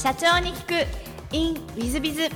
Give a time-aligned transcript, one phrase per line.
[0.00, 1.34] 社長に聞く。
[1.34, 2.28] In ウィズビズウ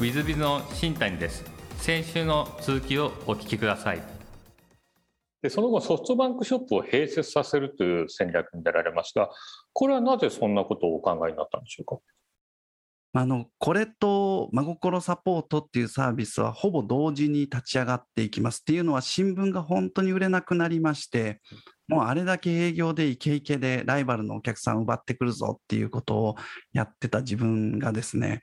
[0.00, 1.42] ィズビズの新谷です。
[1.78, 4.02] 先週の続きをお聞きください。
[5.40, 9.30] でその後ソフトバンクショップを併設させるという戦略に出られますが
[9.72, 12.02] これはなぜそんなことをお考えになったんでしょうか？
[13.14, 18.60] あのこれと真心サポートっていうサービスはほぼ同時に立ち上がっていきます。
[18.60, 21.40] っていうのは新聞が本当に売れなくなりまして
[21.88, 26.36] もうあれだけ営業でイケイケでライバルのお客さんを奪ってくるぞっていうことを
[26.72, 28.42] やってた自分がですね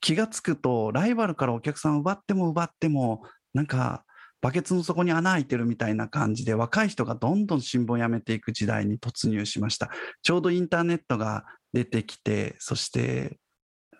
[0.00, 3.22] 気がつくとライバルからお客さんを奪っても奪っても
[3.54, 4.04] なんか
[4.40, 9.90] バケツの底に穴開いてるみたいな感じで若い人がどんどん新聞をやめていく時代に突入しました。
[10.22, 13.38] ちょうどインターネットが出てきてそして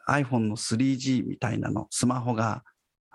[0.09, 2.63] iPhone の 3G みたいなのスマホが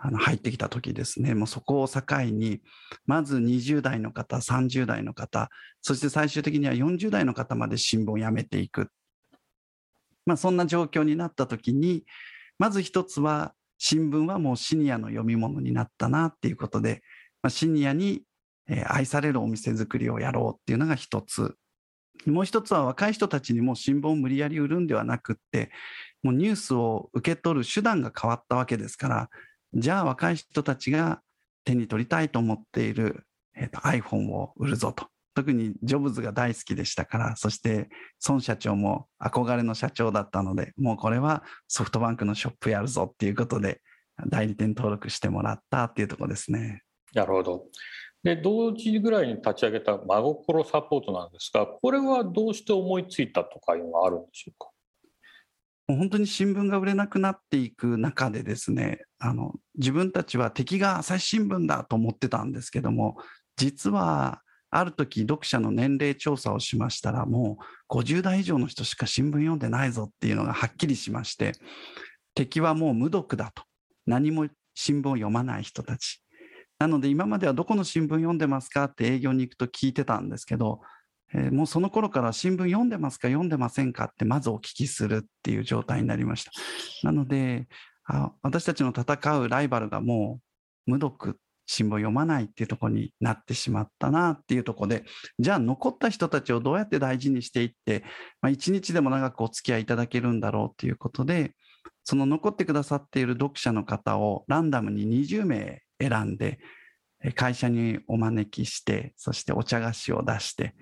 [0.05, 2.61] あの入ってきた時ですね、もうそこを境に、
[3.07, 5.49] まず20代の方、30代の方、
[5.81, 8.91] そして最終的には40代の方まで新聞をやめていく。
[10.27, 12.05] まあ、そんな状況になった時に、
[12.59, 17.01] まず一つは、新聞はもうシニアの読み物になったなっていうことで、
[17.41, 18.21] まあ、シニアに
[18.87, 21.55] 愛されるお店作りをやろうっていうのが一つ。
[22.27, 25.71] もう一つは若い人たちにも新聞を無理やり売るんではなくって、
[26.23, 29.29] もうニュースを受け取る手段が変わったわけですから、
[29.75, 31.21] じゃあ若い人たちが
[31.65, 35.07] 手に取りたいと思っている、えーと、iPhone を売るぞと。
[35.33, 37.89] 特にジョブズが大好きでしたから、そして
[38.25, 43.81] 孫社長も憧れの社長だったので、もうこれはソフトバンクのショップやるぞっていうことで、
[44.29, 46.83] 代理店登録してもらったっていうとこですね。
[47.13, 47.65] なるほど。
[48.23, 54.69] で、同時ぐらいに立ち上げた真心サポートなんですが、これはどうして思いついたとかいうのがあるんでしょうか？
[55.87, 63.17] もう本当に新聞が売れなくなっていく中でですね、あの自分たちは敵が朝日新聞だと思ってたんですけども、
[63.55, 67.57] 実はある時読者の年齢調査をしましたら、も
[67.89, 71.53] う50代以上の人しか新聞読んでないぞっていうのがはっきりしまして、
[72.33, 73.63] 敵はもう無読だと。
[74.07, 76.21] 何も新聞を読まない人たち。
[76.77, 80.81] なので今まではどこの新聞読んでますかって営業に行くと聞いてたんですけど、
[81.33, 83.27] えー、もうその頃から新聞読んでますか？
[83.27, 84.05] 読んでませんか？
[84.05, 86.51] ってまずお聞きするっていう状態になりました。
[87.03, 87.67] なので、
[88.05, 90.39] あ私たちの戦うライバルがも
[90.87, 95.05] う無読新聞読まないっていうところになってしまったなっていうところで
[95.39, 98.03] じゃあ残った人たちをどうやって大事にしていって、
[98.41, 101.53] まあ、一日でも長くお付き合いいただけるんだろうということで
[102.03, 106.59] その残ってくださっている読者の方をランダムに20名選んで
[107.33, 110.75] 会社にお招きしてそしてお茶菓子を出して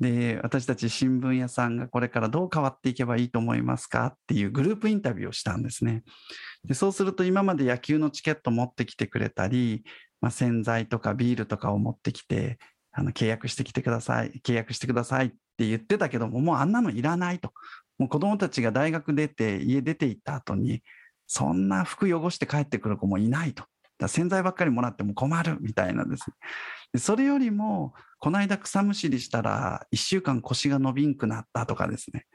[0.00, 4.06] で私たち新聞屋さんがこれからどう変わっていけばいいと思いますか？
[4.06, 6.02] っていうグループインタビューをしたんですね。
[6.64, 9.84] でそうすると今まで野球のチケット持ってきてくれたり、
[10.20, 12.58] まあ、洗剤とかビールとかを持ってきて
[12.90, 17.52] あの契約してきてください契約してくださいって言ってたけどももうあんなのいらないと。
[17.96, 20.82] もう子どもたちが大学出て家出て行った後に
[21.28, 23.64] そんな服汚して帰ってくる子もいないと。
[24.08, 26.36] 洗剤ばっかりもらっても困るみたいなですね。
[26.92, 32.26] でそれよりもこの間草むしりしたら1週間腰が伸びんくなったとかですね。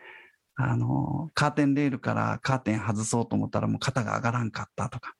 [0.55, 5.13] あのカーテンレールからカーテン外そうと思ったらもう肩が上がらんかったとか、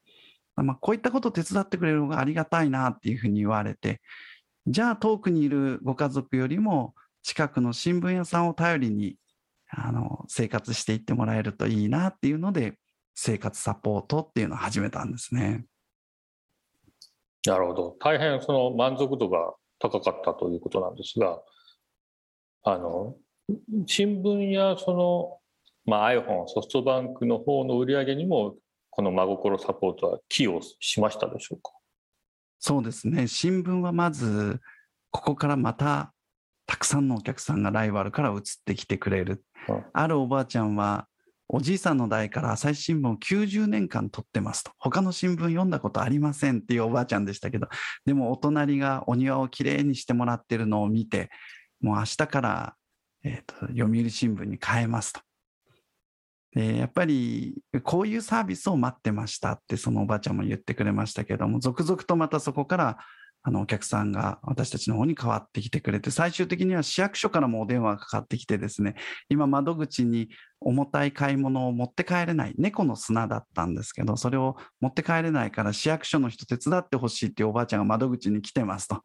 [0.56, 4.02] まあ、こういったことを手伝ってくれるのがありがたいなっていうふうに言われて
[4.66, 9.16] じゃあ遠くにいるご家族よりも近くの新聞屋さんを頼りに
[9.70, 12.74] あの生活していってもらえるといいなっていうので
[13.14, 15.64] 生活サポートっていうのを始めたんですね。
[17.46, 21.40] なるほど大変その満足度が高かったということなんですが、
[22.64, 23.16] あの、
[23.86, 25.38] 新聞やその、
[25.86, 28.56] まあ、iPhone、ソフトバンクの方の売り上げにも、
[28.90, 31.72] この真心サポートは寄与しましたでしょうか？
[32.58, 33.26] そうですね。
[33.26, 34.60] 新聞はまず、
[35.10, 36.12] ここからまた、
[36.66, 39.42] たくさんのお客さんがライバルから移ってきてくれる。
[39.68, 41.08] うん、あるおばあちゃんは、
[41.52, 44.70] おじいさんの代から朝日新聞を90年間取ってますと。
[44.78, 47.68] 他の新聞読んだことありませんっていうおばあちゃんでしたけど、
[48.06, 51.28] でもお隣がお庭をきれいにしてもらってるのを見て、
[51.80, 52.74] もう明日から、
[53.24, 55.20] えーと、読売新聞に変えますと。
[56.52, 62.98] でやっぱりこういうサービスを待ってましたってそのおばあちゃんも言ってくれましたけども続々とまたそこから
[63.42, 68.94] あのお客さんが私たちの方に変わってきてくれて最終的には市役所からもお電話がかかってきてですね
[69.30, 70.28] 今窓口に
[70.60, 79.02] 重たい買い物を持って帰れない猫の砂だったんですけどそれを持って帰れないから市役所の人手伝ってほしいっていうおばあちゃんが窓口に来てますと。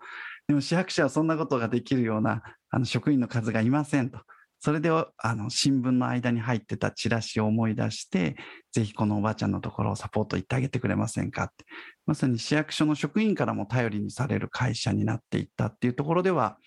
[0.47, 4.19] でも市役所はそんなことができるようなあの職員の数がいませんと。
[4.65, 8.35] それであの新聞の間に入ってたチラシを思い出して、
[8.73, 11.65] ぜひこのおばあちゃんのところをサポート行ってあげてくれませんかって、
[12.07, 16.57] まさに市役所の職員からも頼りにされる会社になっていったっていうところでは、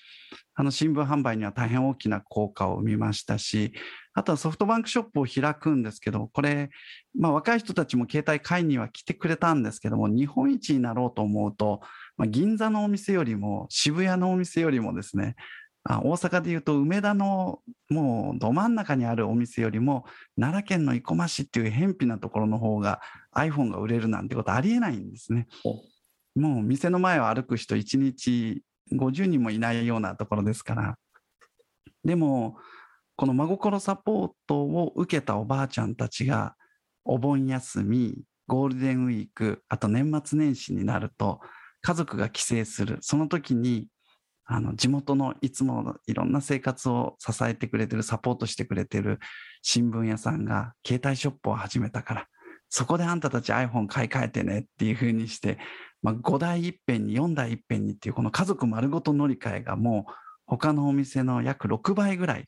[0.55, 3.73] あの新聞販売には大変大きな効果を生みましたし、
[4.15, 6.71] あとはソフトバンクショップを開くんですけど、これ、
[7.19, 11.81] まあ、若い人たちも携帯買いには来てくれたんですけども、日本一になろうと思うと、
[12.17, 15.35] まあ、銀座のお店よりも渋谷のお店よりもですね、
[15.85, 20.05] あ大阪でいうと梅田のもうど真ん中にあるお店よりも
[20.39, 23.01] 奈良県の生駒市っていう偏僻なところの方が
[23.35, 25.47] iPhone が売れるなんてことありえないんですね。
[26.35, 30.97] もう店の前を歩く人1日50人もいないようなところですから。
[32.05, 32.57] でも
[33.17, 36.55] この真心サポートを受けたおばあちゃんたちが
[37.05, 41.41] お盆休みゴールデンウィークあと年末年始になると
[41.83, 43.89] 家族が帰省するその時に
[44.51, 49.21] あの地元のいつものいろんな生活を支えてくれてるサポートしてくれてる
[49.61, 52.27] 新聞屋さんが携帯ショップを始めたから
[52.71, 55.59] そこであんたたち iPhone 買い替えてねっていう風にして、
[56.03, 60.13] まあ、5台いっぺんに4台いっぺんにっていうこの家族丸ごと乗り換えがもう
[60.47, 62.47] 他のお店の約6倍ぐらい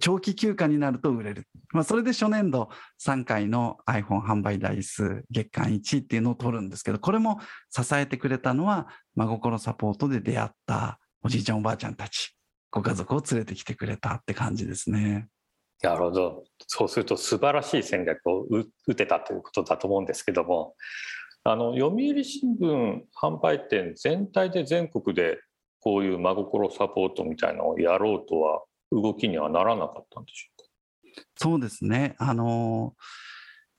[0.00, 1.46] 長期休暇になると売れる。
[1.72, 2.68] まあ、それで初年度
[3.00, 7.38] 3回の iPhone 販売台数月間1位っていうのを取るんですけど、これも
[7.70, 12.36] 支えてくれたのは真心サポートで出会ったおじいちゃんおばあちゃんたち、
[12.70, 15.26] ご家族を連れてきてくれたって感じですね。
[15.82, 16.44] なるほど。
[16.66, 18.46] そうすると素晴らしい戦略を
[18.86, 20.74] 打てたということだと思うんですけども、
[21.42, 25.38] あの読売新聞販売店全体で全国で
[25.80, 28.62] こういう真心サポートみたいなのをやろうとは
[28.92, 31.22] 動きにはならなかったんでしょうか？
[31.36, 32.16] そうですね。
[32.18, 32.94] あの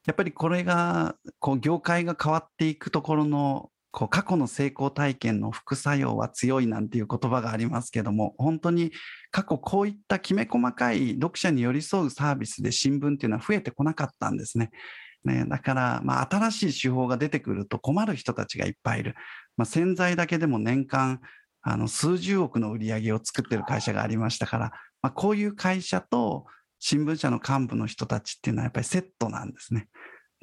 [0.08, 8.92] やっぱりこれがこう業界が変わっていくところのこう過去の成功体験の副作用は強いなんていう言葉がありますけども本当に
[9.32, 14.70] 過去こういったきめ細かい読者に寄り添うサービスで新聞っていうのは増えてこなかったんですね。
[15.24, 19.16] ね、だから、まあ、新しい手法が出てくると困る人たちがいっぱいいる。
[19.56, 21.22] まあ、洗剤だけでも年間
[21.62, 24.72] あの数十億の売り上げを作ってる会社がありましたから、
[25.02, 26.46] まあ、こういう会社と
[26.80, 29.88] 新聞社の幹部の人たちっていうのはやっぱりセットなんですね。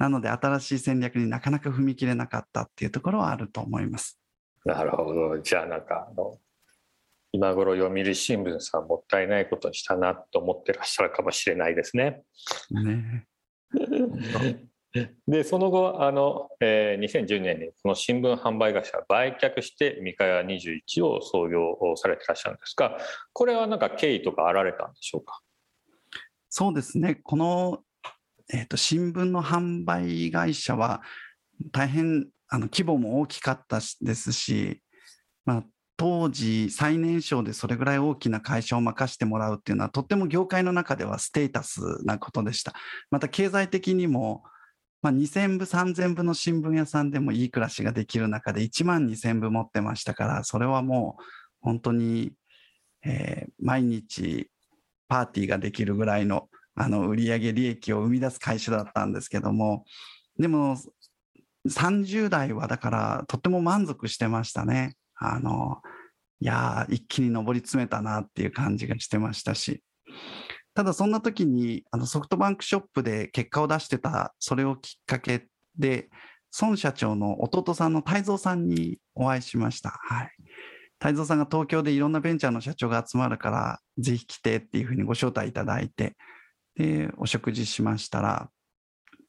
[0.03, 4.19] なので新しい戦略になかなか踏み切れなかったっていうところはあると思います。
[4.65, 5.39] なるほど。
[5.39, 6.39] じゃあなんかあの
[7.31, 12.21] 今頃読売新聞さんもったいないことにしたなと思ってらっしゃるかもしれないですね。
[12.71, 13.27] ね
[15.25, 22.97] でその後あの、えー、2010年にこの新聞販売会社売却して三河屋21を創業されてらっしゃるんですが
[23.31, 25.39] これはなんか経緯とかあられたんでしょうか？
[26.49, 27.83] そうですねこの、
[28.51, 31.01] えーと、新聞の販売会社は
[31.71, 34.81] 大変あの規模も大きかったですし、
[35.45, 35.63] まあ、
[35.97, 42.73] 当時最年少でそれぐらい大きな会社を任せてもらうっていうのはとっても業界の中ではステータスなことでした。
[43.11, 44.43] また経済的にも
[45.03, 51.23] まあ、2000部、3000部の新聞屋さんでもいい暮らしができる中で1万2000部持ってましたから、それはもう
[51.59, 52.31] 本当に、
[53.03, 54.49] えー、毎日
[55.09, 59.85] パーティーができるぐらいのあの売上利益を生み出す会社だったんですけども、
[60.39, 60.77] でも
[61.67, 64.95] 30代はだからとっても満足してましたね。
[65.15, 65.81] あの、
[66.39, 69.81] いや一気に上り詰めたなっていう感じがしてましたし。
[70.75, 75.45] ただそんな時にあのソフトバンクショップで結果を出してたそれをきっかけ
[75.77, 76.09] で
[76.59, 79.99] 孫社長の弟さんの泰造さんにお会いしました。
[80.01, 80.31] はい。
[80.99, 86.15] 泰造さんが東京でいろんなベンチャーの社長が集まるからぜひ来てっていうふうにご招待いただいて
[86.75, 88.49] でお食事しましたら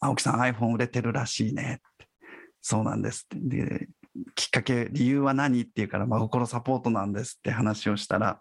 [0.01, 1.81] 青木さん iPhone 売れてるらしいね。
[1.81, 2.09] って
[2.61, 3.57] そうなんですって。
[3.57, 3.89] で
[4.37, 8.39] きっかけ理由は何って言うから真心サポートなんですって話をしたら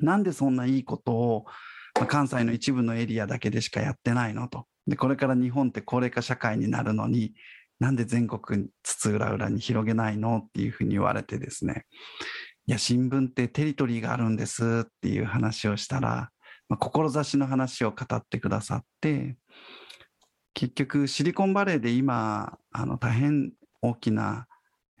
[0.00, 1.44] なんでそんないいことを
[2.08, 4.66] 関西の一部のエリアだけでしかやってないのと。
[4.86, 7.34] で、これから日本って高齢化社会になるのに、
[7.78, 11.84] なんで全国津々浦々に広げないのっていうふうに言われてですね、
[12.66, 16.30] いや、新聞ってテリトリーがあるんですっていう話をしたら、
[16.68, 19.36] まあ、志の話を語ってくださって、
[20.54, 23.52] 結局シリコンバレーで今、あの大変
[23.82, 24.46] 大きな、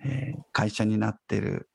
[0.04, 1.68] えー、会社になってる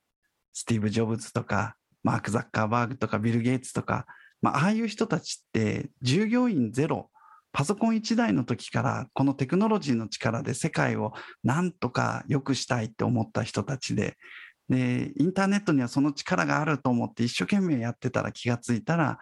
[0.53, 4.05] スティーブ・ジョブズとか、マーク・ザッカーバーグとかビル・ゲイツとか、
[4.41, 7.09] まあ、あいう人たちって従業員ゼロ
[7.51, 14.17] パソコン1台の時からこのテクノロジーの力で世界をなんとか良くしたいって思った人たちで
[14.69, 19.17] でインターネットにはその力があると思って一生懸命やってたら気がついたら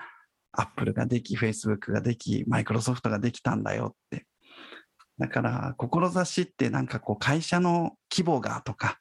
[0.58, 4.26] アップルができフェイスブックができマイクロソフトができたんだよって
[5.18, 9.00] だから志ってなんかこう会社の規模がとか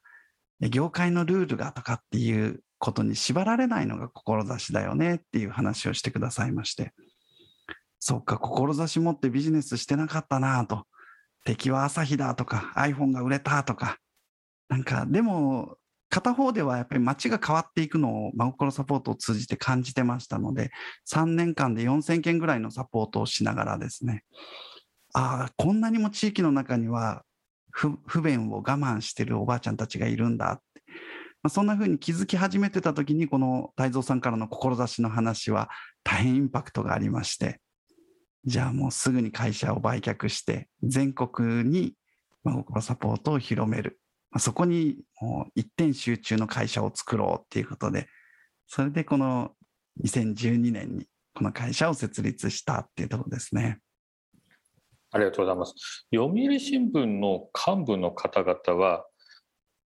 [0.61, 6.93] 業界のルールがとかっていうことに縛られないのが志だよねっていう話をしてくださいまして
[7.99, 10.85] そっか、志持ってビジネスしてなかったなと。
[11.45, 13.97] 敵は朝日だとか、iPhone が売れたとか。
[14.69, 15.77] なんか、でも、
[16.09, 20.71] 片方ではやっぱり街が変わっていくのを真心サポートを通じて感じてましたので、
[21.11, 24.23] 3年間で4000件ぐらいのサポートをしながらですね、
[25.13, 27.23] ああ、こんなにも地域の中には
[27.71, 30.81] 不便を我慢してるおばあちゃんたちがいるんだって、
[31.43, 35.69] まあ、そんな風に気づき始めてた時に、この太蔵さんからの志の話は
[36.03, 37.59] 大変インパクトがありまして、
[38.45, 41.93] じゃあもうすぐに会社を売却して、全国に
[42.43, 43.99] 真心サポートを広める。
[44.39, 48.07] そこにもう一点集中の会社を作ろうっていうことで、
[48.67, 49.51] それでこの
[50.03, 53.79] 2012年にこの会社を設立したっていうところですね。
[55.11, 56.05] ありがとうございます。
[56.13, 59.05] 読売新聞の幹部の方々は、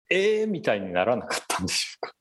[0.10, 2.13] ええー、みたいにならなかったんでしょうか？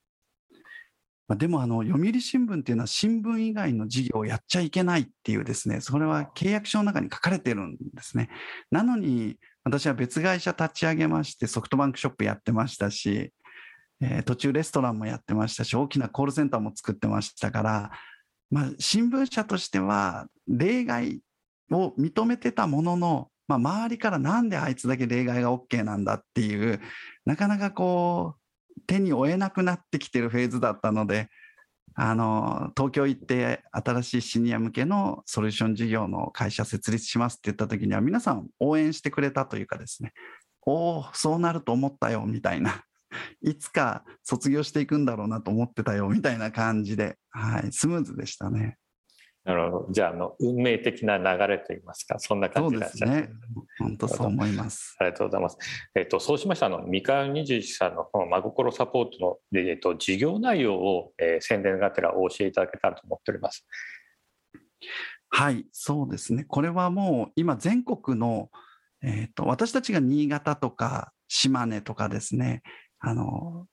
[1.29, 8.31] まあ、でもあの読売新聞っていうのは新聞以外の事業をやっちゃいけないっていうですね、それは契約書の中に書かれてるんですね。
[8.71, 13.33] なのに私は別会社立ち上げましてソフトバンクショップやってましたし、
[14.01, 17.91] えー、途中レストランもやってましたし、大きなコールセンターも作ってましたから、
[18.49, 21.21] まあ、新聞社としては例外
[21.73, 26.81] を認めてたものの、まあ、周りからなんであいつだけ例外が OK なんだっていう、
[27.25, 31.29] なかなかこう、手に負えなくなってきてるフェーズだったので、
[31.99, 40.13] あの、東京行って新しいシニア向けのソリューション事業の会社設立しますって言った時には皆さん応援してくれたというかですね、
[40.67, 42.85] おお、そうなると思ったよみたいな、
[43.41, 48.77] いつか卒業していくんだろうなと思ってたよみたいな感じで、はい、スムーズでしたね。
[49.47, 49.87] なるほど。
[49.91, 53.29] じゃあ、あの、運命的な流れといいますか、そんな感じでですね。
[53.79, 54.97] 本当そう思います。
[54.99, 55.59] ありがとうございます。
[55.95, 63.65] えっと、そうしましたあの、三河二十一さんのこの真心サポートの、えっと、事業内容を、えー、宣伝がてらお教えいただけたらと思っております。
[65.29, 66.43] はい、そうですね。
[66.43, 68.51] これはもう、今、全国の、
[69.01, 72.63] えっと、私たちが新潟とか島根とかですね、
[72.99, 73.69] あの、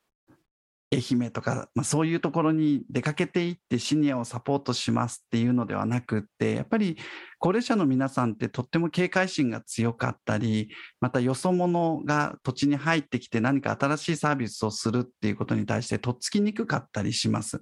[0.95, 6.97] 愛媛とか、まあ、そういうところに出かけていってシニアをサポートしますっていうのではなくってやっぱり
[7.39, 10.69] 高齢者の皆さんってとっても警戒心が強かったり
[11.00, 17.62] またよそ者が土地に入ってきて何か新しいサービスをするっていうことに対してとっつきにくかったりします。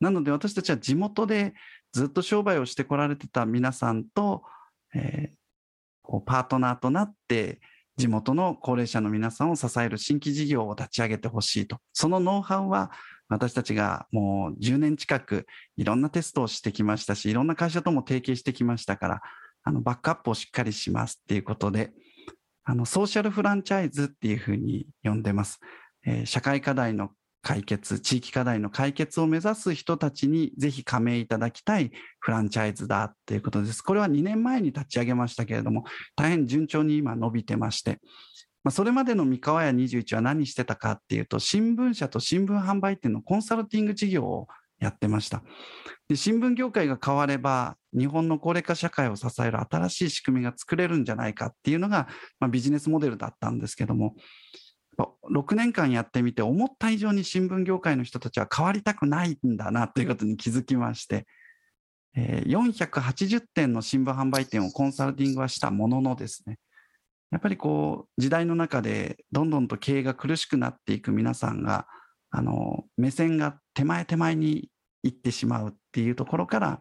[0.00, 1.54] なので私たちは地元で
[1.92, 4.42] ずっと商売をしてこられてた皆さんと、
[4.94, 5.36] えー、
[6.02, 7.60] こうパートナーとなって
[8.02, 11.78] 地元の高齢者の皆さんを支える新規事業を立ち上げてほしいと。
[11.92, 12.90] そのノウハウは
[13.28, 19.20] 私たちがもう10年近くいろんなテストをしてきましたし、いろんな会社とも提携してきましたから、
[19.62, 21.92] あのバックアップをしっかりしますっていうことで、
[22.64, 25.60] あのソーシャルフランチャイズっていうふうに呼んでます。
[26.04, 27.10] えー、社会課題の
[27.42, 33.82] 解決、地域課題の解決を目指す人たちにぜひ加盟いただきたいフランチャイズだっていうことです。
[33.82, 35.84] これは2年前に立ち上げましたけれども、
[36.14, 37.98] 大変順調に今伸びてまして、
[38.64, 44.46] まあ、それまでの三河屋21は何してたかっていうと、新聞社と新聞販売店のコンサルティング事業を
[44.78, 45.42] やってました。
[46.08, 52.08] で新聞業界が変われば、日本の高齢化社会を支える新しい仕組みが作れるんじゃないかっていうのが、
[52.38, 54.14] まあ、ビジネスモデルだったんですけども、
[54.98, 61.26] 6年間やってみて思った以上に新聞業界の人たちは変わりたくないんだなということに気づきまして、
[62.14, 66.58] え480点の新聞販売店をコンサルティングはしたもののですね、
[67.30, 71.86] やっぱりこう時代の中でどんどんと経営が苦しくなっていく皆さんが、
[72.30, 74.68] あの目線が手前手前に
[75.02, 76.80] 行ってしまうっていうところから、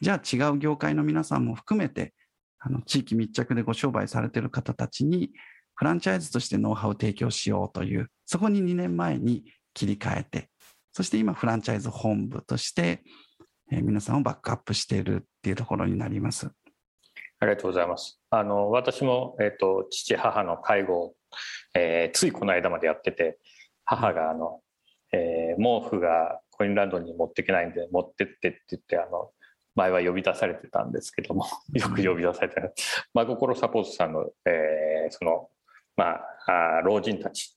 [0.00, 2.14] じゃあ違う業界の皆さんも含めて、
[2.58, 5.30] あの地域密着でご商売されてる方たちに、
[5.80, 10.50] フランチャイズとしてノウハウを提供しようという、そこに2年前に切り替えて、
[10.92, 13.02] そして今フランチャイズ本部として、
[13.72, 16.50] えー、皆さんをバックアップしているっていうところになります。
[17.38, 18.20] ありがとうございます。
[18.28, 21.14] あの私も、えーと、父母の介護を、
[21.74, 23.38] えー、ついこの間までやってて
[23.86, 24.60] 母があの、
[25.12, 29.30] えー、毛布がコインランドに持っていけないんで持ってってって言ってあの
[29.76, 32.74] 前は呼び出されてたんですけどもよく呼び出されて
[33.14, 35.48] 真心サポートさんの、えー、その
[36.00, 36.16] ま
[36.46, 37.54] あ、老人たち、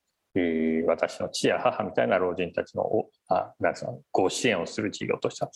[0.85, 2.83] 私の父や母みたいな老人たちの
[3.29, 5.51] あなんですかご支援をする事業としては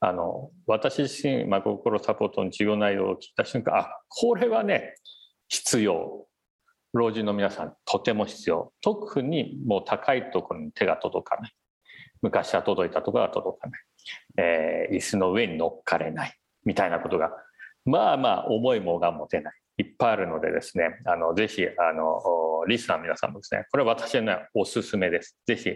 [0.00, 4.94] あの私自身真心サポートの事業内容を聞いた瞬間あこれはね
[5.48, 6.26] 必要。
[6.92, 8.72] 老人の皆さんとても必要。
[8.80, 11.52] 特にもう高いところに手が届かない。
[12.20, 13.80] 昔は届いたところは届かない、
[14.36, 16.34] えー、椅子の上に乗っかれない。
[16.64, 17.30] みたいなことが
[17.84, 19.54] まあまあ思いもが持てない。
[19.80, 22.20] いっぱいあるのでですね、あのぜひあの
[22.68, 25.38] リスナーの皆さんもですね、これは私のおすすめです。
[25.46, 25.70] ぜひ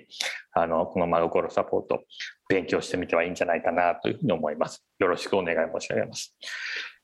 [0.52, 2.04] あのこの真心サポート
[2.48, 4.84] 勉強してみてはいいんじゃないかなというふうに思います。
[4.98, 6.36] よろしくお願い申し上げます。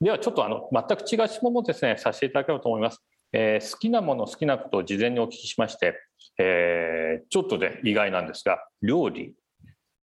[0.01, 3.03] ではちょっとあの全く違う質問もですねさせていただければと思います。
[3.33, 5.99] えー好きなもの好きなことを事前にお聞きしまして、
[6.39, 9.35] えーちょっとで意外なんですが料理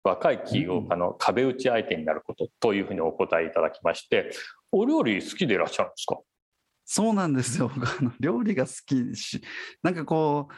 [0.05, 4.33] 若い起業家の壁打ち相手になることというふうにお答えいただきまして
[4.73, 6.19] お料理好きでいらっしゃるんですか？
[6.85, 7.71] そうなんですよ。
[7.75, 9.43] 僕あの料理が好きし、
[9.83, 10.49] なんかこ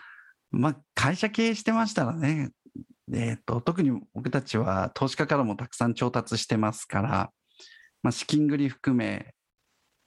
[0.52, 2.50] う、まあ、会社経営してましたらね、
[3.12, 7.30] えーと、特に僕たちは投資家からもたくさん調達してますから、
[8.02, 9.34] まあ、資金繰り含め、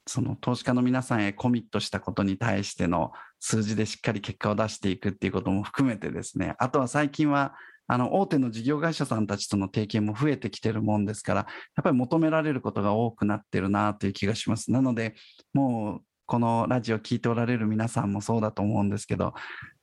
[0.07, 7.55] その投資家の皆さんへコミットしたことに対しての数字でしっかり結果を出していくっていうことも含めてですね、あとは最近は
[7.87, 11.45] あの大手の事業会社さんたちとの提携も増えてきてるもんですから、や
[11.81, 14.71] っぱり求められることが多くなってるなという気がします。
[14.71, 15.15] なので、
[15.53, 19.33] もうこのラジオ聞いておられる皆さんもそうだと思うんですけど、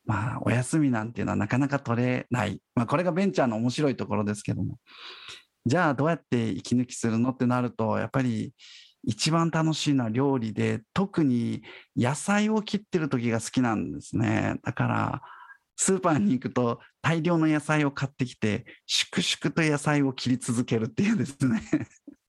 [0.05, 2.61] まあ、お休みなんていうのはなかなか取れない。
[2.75, 4.77] まあ、これがベンチャーの面白いところですけども。
[5.65, 8.53] じゃあ、どうやって息抜きするのってなると、やっぱり
[9.05, 11.63] 一番楽しいのは料理で、特に
[11.97, 14.57] 野菜を切ってる時が好きなんですね。
[14.63, 15.23] だから、
[15.77, 21.61] スーパーに行くと大量の野菜を買ってきて、粛々と野菜を切り続けるっていうですね。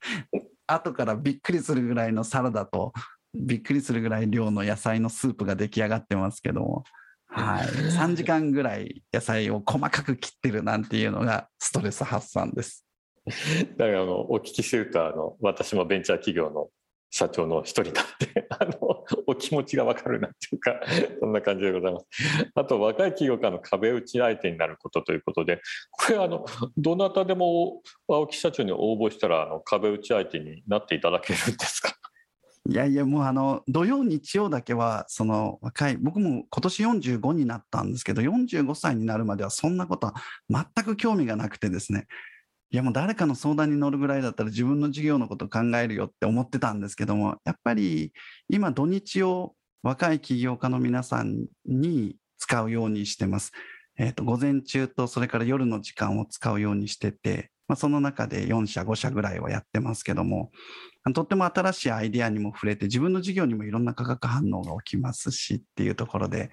[0.67, 2.91] 後からびっくりするぐらいのサラダと、
[3.33, 6.83] びっくりするぐらい量の野菜のスープが出来上がってますけども、
[7.27, 12.85] はい、3時間ぐらい野菜を細かく切ってるなんていうのがストレス発散です。
[13.77, 16.69] だからあのお聞きするとあの私もベンチャー企業の
[17.17, 20.81] 社長の一人なんであのお気持ちが分かるなっていうか
[21.21, 22.05] そんな感じでございます。
[22.53, 26.45] あと若い企業家の壁打ち相手になることということでこれあの
[26.75, 31.93] どなたでも青木社長に応募したらあの壁打ち相手になっていただけるんですか？
[32.67, 40.15] いやいや、もうあの土曜、日曜だけは、その若い、僕も今年45になったんですけど、45歳になるまではそんなことは
[40.49, 42.07] 全く興味がなくてですね、
[42.75, 48.11] いやもう誰かの相談に乗るぐらいだったら自分の事業のこと考えるよって思ってたんですけども、やっぱり
[48.49, 53.53] 今、土日を若い起業家の皆さんに使うようにしてます。
[53.97, 60.51] えー、と午前中とそれから夜の時間を使うようにしてて、まあ、その中で4社、5社ぐらいはやってますけども、
[61.13, 66.51] とっても新しいアイデアにも触れて、自分の事業にもいろんな化学反応が起きますしっていうところで、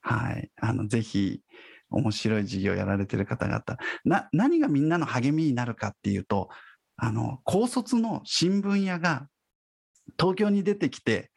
[0.00, 1.42] はい、あのぜひ
[1.90, 3.62] 面白い事業をやられてる方々
[4.04, 6.48] な、何がみんなの励みになるかっていうと、
[6.96, 9.28] あの高卒の新聞屋が
[10.18, 11.30] 東京に出てきて、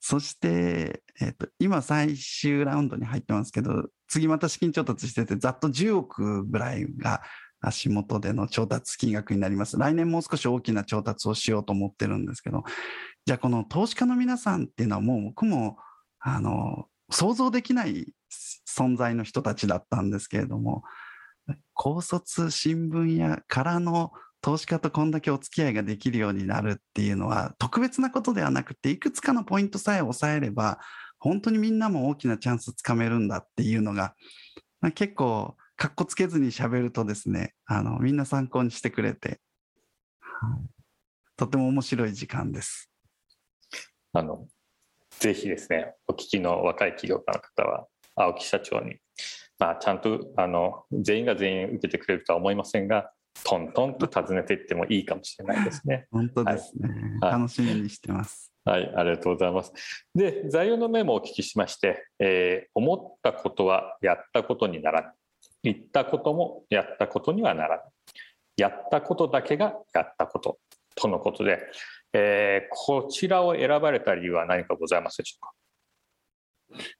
[0.00, 7.22] そして、えっと今、最終ラウンドに入ってますけど、次また資金調達してて、ざっと10億ぐらいが
[7.60, 9.78] 足元での調達金額になります。
[9.78, 12.64] 来年もう少し大きな調達をしようと思ってるんですけど、
[13.24, 15.78] じゃあこの投資家の皆さんっていうのはもう僕も、
[16.20, 18.12] あの、想像できない
[18.76, 20.82] 存在の人たちだったんですけれども、
[21.74, 30.78] 高卒新聞屋からの投資家とこんだけお付き合いができるようになるっていうのは特別なことではなくて、いくつかのポイントさえ抑えれば、
[31.18, 34.14] 本当にみんなも大きなチャンスつかめるんだっていうのが、
[34.94, 39.40] 結構、かっこつけずに喋るとですね、あの、みんな参考にしてくれて、
[41.36, 42.90] とても面白い時間です。
[44.12, 44.46] あの
[45.10, 47.86] ぜひですねお聞きの若い企業家の方は
[48.16, 48.96] 青木社長に、
[49.58, 53.10] まあ、ちゃんとあの全員が全員受けてくれるとは思いませんが
[53.44, 56.06] トントンと訪ねていってもいいかもしれないですね。
[56.10, 56.88] 本当ですね。
[57.20, 58.52] はい楽しみにしてます。
[58.64, 59.72] はい、ありがとうございます。
[60.14, 65.12] で、材料のメモをお聞きしまして、えー思ったことはやったことにならない。
[65.62, 67.86] 言ったこともやったことにはならない。
[68.56, 70.58] やったことだけがやったこと
[70.96, 71.60] とのことで、
[72.12, 75.52] えーこちらを選ばれた理由は何かございますでしょうか？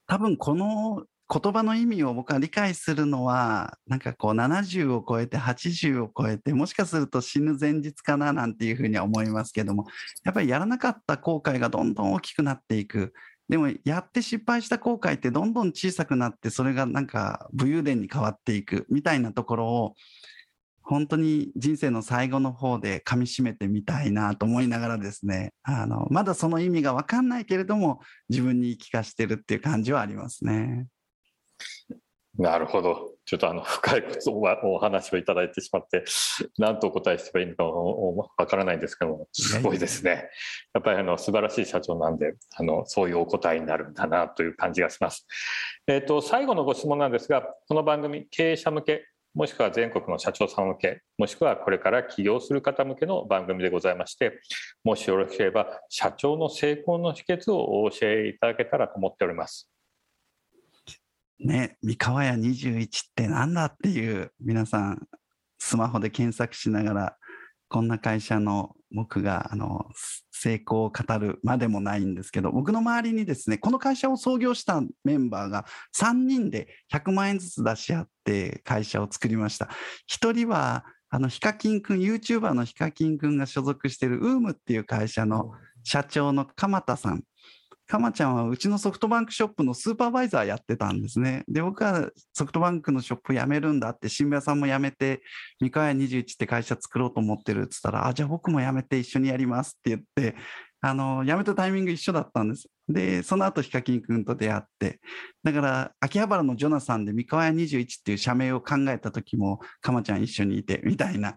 [0.07, 9.87] 多分この言葉の意味を僕は理解するのは、なんかこう70を超えて80を超えて、もしかすると死ぬ前日かななんていうふうには思いますけども、
[10.25, 13.13] やっぱりやらなかった後悔がどんどん大きくなっていく。
[13.49, 19.95] でもやって失敗した後悔ってどんどん小さくなって、それがなんか武勇伝に変わっていくみたいなところを、
[20.87, 30.87] 本当に人生の最後の方で噛み締めてみたいなと思いながらですね、あの、まだその意味がわかんないけれども、自分に言い聞かしてるっていう感じはありますね。
[32.39, 33.15] なるほど。
[33.25, 36.05] ちょっとあの深いことお話をいただいてしまって、
[36.59, 40.29] 何とお答えしてばいいのかわからないんですけども、すごいですね。
[40.75, 45.27] やっぱりあの素晴らしい社長なんで、あのそういうお答えになるんだなという感じがします。
[45.89, 54.41] えっ、と最後のご質問なんですが、この番組経営者向けもしくは全国の社長さん向け、もしくはこれから起業する方向けの番組でございまして、
[54.83, 59.71] もしよろしければ社長の成功の秘訣をお教えいただけたらと思っております。
[61.39, 65.07] ね、三河屋21ってなんだっていう皆さん
[65.59, 67.17] スマホで検索しながら
[67.69, 69.87] こんな会社の僕があの
[70.31, 79.69] 成功を語るまでもないんですけど僕の周りにですねこの会社を創業したメンバーが3人で100万円ずつ出し合って会社を作りました。
[80.11, 85.53] 1人はあのヒカキンくん YouTuber のヒカキンくんが所属している UM っていう会社の
[85.85, 87.23] 社長の鎌田さん。
[87.87, 91.45] かまちゃんはうちのソフトバンクショップのスーパーバイザーやってたんですね。
[91.49, 95.23] で、僕はソフトバンクのショップ辞めるんだって、新聞屋さんも辞めて、
[95.61, 100.37] 三河屋21って会社作ろうと思ってるって言ったら、あ、じゃあ僕も辞めて一緒にやりますって言って、
[100.81, 102.69] あの、辞めたタイミング一緒だったんです。
[102.89, 105.01] で、その後、ヒカキン君と出会って、
[105.43, 111.37] だから、秋葉原のジョナサンで三河屋21っていう社名を考えた時も、かまちゃん一緒にいて、みたいな。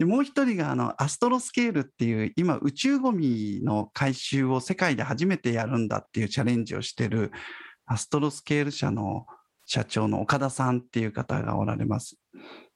[0.00, 7.30] でもう一人があのアストロスケールっていう今宇宙ゴミの回収を世界で初めてやるんだっていうチャレンジをしてる
[7.84, 9.26] アストロスケール社の
[9.66, 12.16] 社長の岡田さんっていう方がおられます。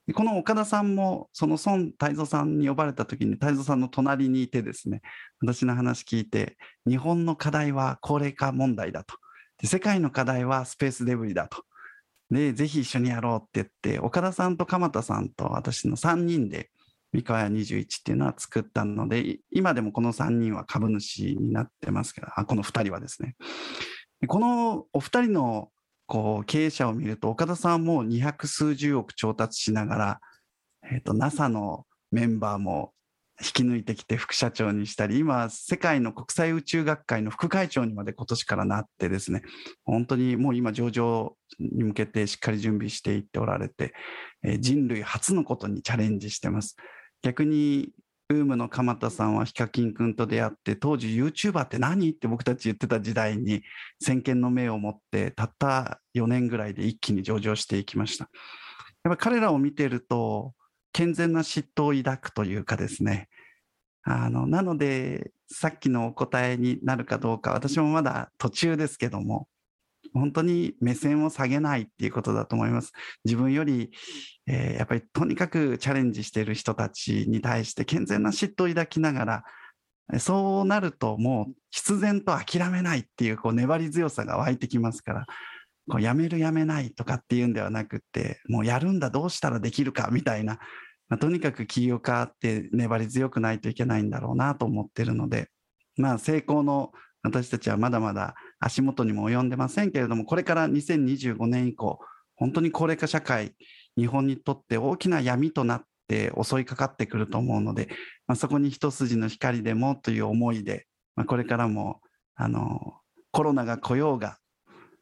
[0.06, 5.00] でこの岡田さんもその孫泰造さんに呼ばれた時に泰造さんの隣にいてですね
[5.40, 9.16] 私の話聞いて日本の課題は高齢化問題だと
[9.62, 11.64] で世界の課題はスペースデブリだと
[12.30, 16.68] でぜひ一緒にやろうって言って岡田さんと鎌田さんと私の3人で
[17.14, 23.37] 三河屋21っていうのは作ったので、今でもこの3人は株主になってますけど、あこの2人はですね。
[24.27, 25.68] このお二人の
[26.07, 30.20] こう経営者を見ると、岡田さんもう200数十億調達しながら、
[30.90, 32.92] えー、NASA のメンバーも
[33.40, 39.42] 引き抜いてきて副社長にしたり、今、世界の国際宇宙学会の副会長にまで今年からなってですね、
[39.85, 43.92] 本当にもう今、上場に向けてしっかり準備していっておられて、
[44.61, 46.77] 人類初のことにチャレンジしてます。
[47.24, 47.88] 逆に
[48.28, 53.62] ウームの鎌田さんはヒカキン君と出会って当時 YouTuber って何って僕たち言ってた時代に
[53.98, 58.28] 先見の目を持ってたった4年ぐらいで一気に上場していきました。
[59.04, 60.52] やっぱ彼らを見てると
[60.92, 63.28] 健全な嫉妬を抱くというかですね。
[64.02, 69.48] あのなのでさっきのお答えになるかどうか私もまだ途中ですけども
[70.12, 72.93] 本当に目線を下げないっていうことだと思います。
[73.25, 73.90] 自分より、
[74.47, 79.45] えー、やっぱりとにかくチャレンジしている人たちに対して健全な嫉妬を抱きながら、
[80.19, 85.27] そうなるともう必然と諦めないっていうこう粘り強さが湧いてきますから、
[85.88, 90.59] こうやめるやめないとかっていうんではなくて、もうやるんだどうしたらできるかみたいな、
[91.09, 95.49] まあ、とにかく起業家って粘り強くないといけないんだろうなと思ってるので、
[95.97, 96.93] まあ成功の
[97.24, 101.98] 私たちはまだまだ足元にも及んでませんけれども、これから2025年以降、
[102.37, 103.54] 本当に高齢化社会、
[103.96, 107.88] 日本にとって大きな闇となって襲いかかってくると思うので、
[108.26, 112.00] まあ、そこに一筋の光でもという思いで、まあ、これからも
[112.34, 112.98] あの
[113.30, 114.37] コロナが来ようが、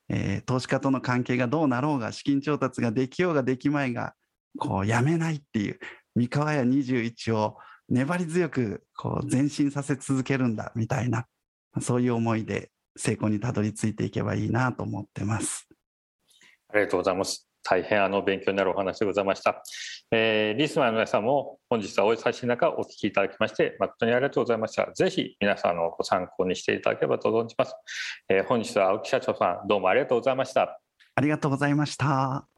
[0.08, 4.14] えー、投資家との関係がどうなろうが、資金調達ができようができまいが、
[4.58, 5.78] こうやめないっていう、
[6.14, 7.56] 三河屋21を
[7.88, 11.26] 粘り強くこう前進させ続けるんだみたいな、
[11.80, 15.68] そういう思いで成功にたどり着いていけばいいなと思ってます。
[16.68, 17.48] ありがとうございます。
[17.64, 19.62] 大変あの勉強になるお話でございました。
[20.11, 24.90] えー、リスナーの皆さんも本日はお忙しい中お聞きいただきまして誠にありがとうございました。
[24.92, 27.74] ぜひ皆さんのご参考にしていただければと存じます。
[28.28, 30.80] えー、本日は青木社長さんどうもありがとうございました。
[31.14, 32.52] ありがとうございました。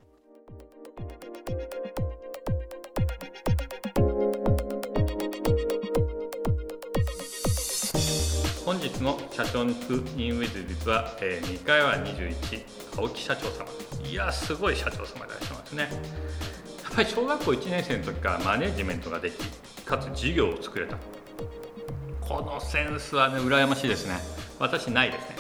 [8.65, 12.65] 本日の社長に聞くインウィズビズは、えー、2回は21
[12.97, 13.67] 青木社長様。
[14.09, 15.83] いやすごい社長様でいらっしゃいますね。
[15.83, 19.37] やっぱり小学校1年生の時からマネジメントができ
[19.85, 20.97] かつ事業を作れた。
[22.23, 24.15] このセンスはね羨ましいですね。
[24.59, 25.37] 私ないですね。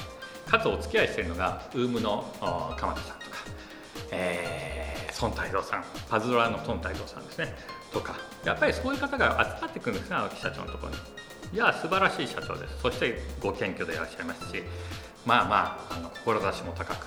[0.46, 2.30] かつお付き合いしてるのがウームの
[2.76, 3.36] 鎌田さんとか、
[4.10, 5.84] えー、孫太蔵さん。
[6.10, 7.54] パズドラの孫太蔵さんですね。
[7.90, 8.16] とか。
[8.44, 11.23] やっぱりそういう方が集まってくるんですね青木社長のところに。
[11.54, 12.80] いや素晴らしい社長です。
[12.82, 14.60] そしてご謙虚でいらっしゃいますし
[15.24, 17.06] まあまああの志も高く。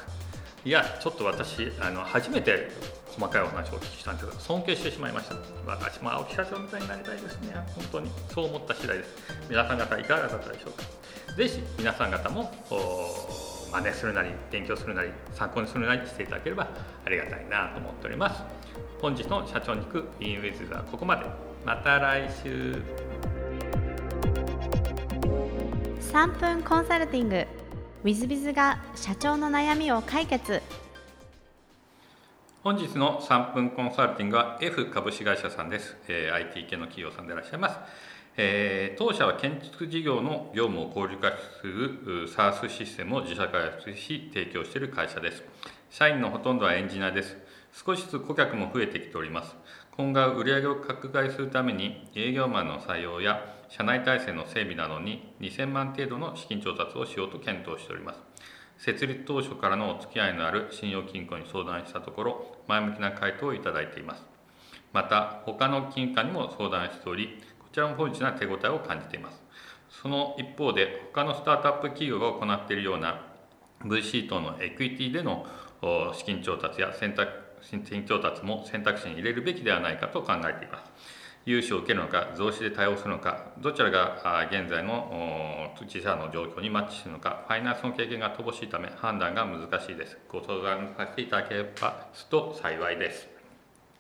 [0.63, 2.71] いやちょっと私あの初めて
[3.07, 5.35] 細かいお話をお聞きしたんですけど尊敬してしまいました。
[5.65, 7.55] 私も青木社長みたいになりたいですね。
[7.75, 8.09] 本当に。
[8.33, 9.15] そう思った次第です。
[9.49, 10.83] 皆さん方いかがだったでしょうか。
[11.35, 12.49] ぜひ皆さん方も
[13.73, 16.69] 真似するなり勉強するなり参考にするなりしていただければ
[17.05, 18.41] ありがたいなと思っております。
[19.01, 21.25] 本日の社長に行くインウィズはここまで。
[21.65, 22.81] また来週。
[26.13, 27.35] 3分コンサルティング。
[27.35, 27.47] w
[28.05, 30.61] i z b i z が社長の悩みを解決。
[32.63, 37.77] 本日の3分コンサルティングは F 株式会社さんです、えー、IT 系の企業さんでいらっしゃいます、
[38.37, 45.43] えー、当社は建築事業の業務を効率化する SARS システムを自社開発し提供している会社です。
[45.89, 47.37] 社員のほとんどはエンジニアです。
[47.73, 49.55] 少しずつ顧客も増えてきております。
[49.91, 58.19] 今後売上を拡大するために営業マンの採用や社内体制の整備などに2000万程度の資金調達をしようと検討しております。
[58.77, 64.23] 設立当初からのお付き合いのある信用金庫に相談したところ前向きな回答をいただいています。
[64.93, 69.41] また他の金貨にも相談しておりこちらも本日な手応えを感じています。
[69.89, 73.25] その一方で他のスタートアップ企業が行っているような
[73.83, 75.45] VC 等のエクイティでの
[76.13, 80.91] 資金調達や選択資金調達も選択肢に入れるべきではないかと考えています。
[81.47, 90.17] 融資を受けるのか増資で対応するのかどちらが現在の自社の状況にマッチするのかファイナンスの経験が乏しいため判断が難しいです。
[90.27, 93.29] ご相談させていただければと幸いです。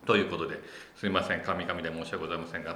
[0.05, 0.59] ということで
[0.97, 1.41] すいません。
[1.41, 2.75] 神々で申し訳ございませんが。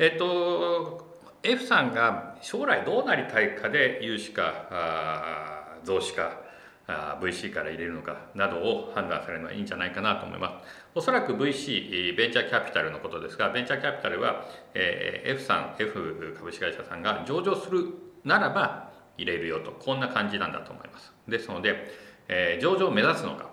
[0.00, 1.08] えっと
[1.44, 6.39] F さんが将来どうなりたいかで融資か増資か
[7.20, 10.90] VC から入れるのかなどを判断されるのはいいんじゃないかなと思います。
[10.94, 17.86] おそらく VC、ベンチャーキャピタルのことですが、ベンチャーキャピタルは、F さん、F 株式会社さんが上場する
[18.24, 21.12] ならば入れるよと、こんな感じなんだと思います。
[21.28, 21.92] ですので、
[22.28, 23.50] え上場を目指すのか。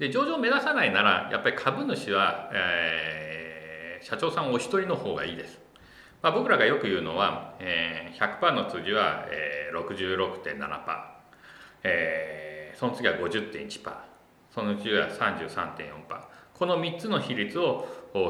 [0.00, 5.60] で、上場を目指さないなら、やっぱり株主は、えー、社長さんお一人の方がいいです。
[6.22, 11.19] まあ、僕らがよく言うのは、えー、100%の数字は、えー、66.7%。
[11.82, 13.92] えー、その次は50.1%
[14.52, 15.70] その次は33.4%
[16.54, 17.86] この3つの比率を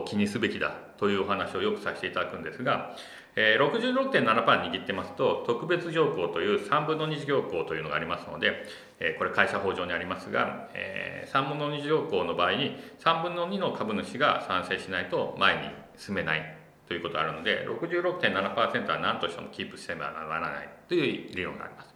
[0.06, 2.94] 気にすべきだというお話をよくさせていただくんですが、
[3.34, 8.66] えー、66.7%握ってますと特別条項という3分の2条項というのがありますので、
[9.00, 15.62] えー、これ会社法上にありますが、えー、3分の2条項の場合に3分の2の株主が賛成しないと前に
[15.96, 21.89] 進めないということがあるので66.7%は何としてもキープしてはならないという理論があります。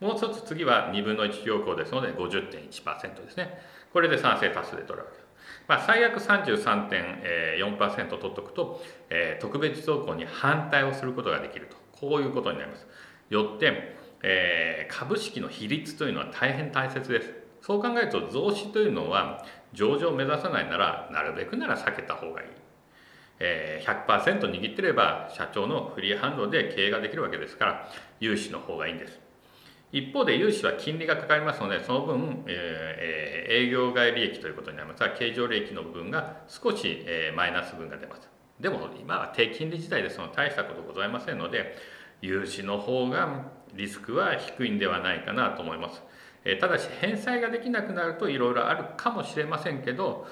[0.00, 3.60] もう一つ次は2分の1行ですので50.1%ですね。
[3.92, 5.30] これで賛成多数で取るわけです。
[5.68, 11.76] まあ、最悪33.4%取っておくと、えー、特別条項に反対をすることができると。
[11.92, 12.86] こういうことになります。
[13.28, 17.34] よって、えー、株式の比率というのは大変大切です。
[17.60, 22.48] そう考えると増資というのは上場を目指さないならなるべくなら避けた方がいい。
[23.38, 29.29] えー、100%握ってれば社長のフリーハンドで経営ができるわけですから融資の方がいいんです。
[29.92, 38.28] 一方で融資は金利がかかりますのでその分、えー、営業外利益ということになりますが経常利益の部分が少し、えー、マイナス分が出ます。
[38.60, 41.76] でも今は低金利時代ですので大したことございませんので
[42.20, 46.02] 融資の方がリスクは低いんではないかなと思います、
[46.44, 50.26] えー、ただし返済ができなくなるといろいろあるかもしれませんけど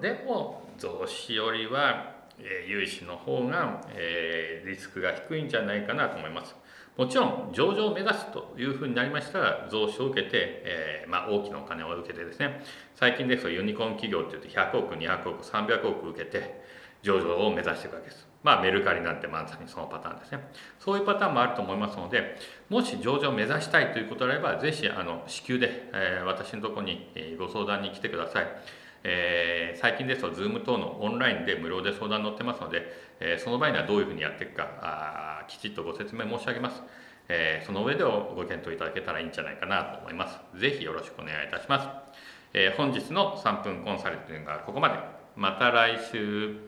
[0.00, 6.56] でも増資よりは、えー、融資の方が、えー、リスクが低いんじゃないかなと思います。
[6.98, 12.60] もちろん上場を目指すというふうになりましたら増資を受けて、えー、まあ、大きなお金を受けてですね。
[12.96, 16.60] 最近ですとユニコーン企業っていって100億200億300億受けて
[17.02, 18.26] 上場を目指していくわけです。
[18.42, 20.40] まあメルカリなんてまさにそのパターンですね。
[20.80, 22.36] そういうパターンもあると思いますので
[22.68, 28.46] もし上場を目指したいということであればぜひあの至急で、えー、私のところにご相談に来てください。
[29.04, 34.64] えー、最近ですと Zoom 等のオンラインで無料で相談乗ってますので、えー、その場合にはどういうふうにやっていくか
[35.48, 36.82] きちっとご説明申し上げます、
[37.28, 40.38] えー、その上でご検討いただけたらいいんじゃないかなと思います。
[40.58, 41.88] ぜひよろしくお願いいたします、
[42.54, 44.94] え本日の3分コンサルティングはここまで。
[45.36, 46.67] また来週。